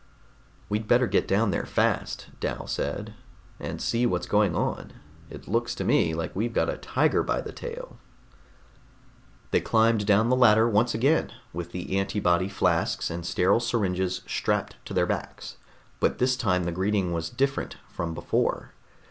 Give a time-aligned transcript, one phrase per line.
[0.67, 3.13] "We'd better get down there fast," Dal said,
[3.59, 4.93] "and see what's going on.
[5.29, 7.99] It looks to me like we've got a tiger by the tail...."
[9.51, 14.75] They climbed down the ladder once again, with the antibody flasks and sterile syringes strapped
[14.85, 15.57] to their backs.
[15.99, 18.71] But this time the greeting was different from before.